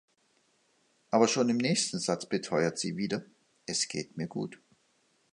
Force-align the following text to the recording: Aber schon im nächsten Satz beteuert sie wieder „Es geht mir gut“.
Aber 1.11 1.27
schon 1.27 1.47
im 1.49 1.57
nächsten 1.57 1.99
Satz 1.99 2.25
beteuert 2.27 2.79
sie 2.79 2.97
wieder 2.97 3.23
„Es 3.67 3.87
geht 3.87 4.17
mir 4.17 4.25
gut“. 4.25 4.59